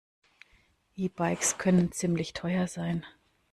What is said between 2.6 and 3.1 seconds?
sein.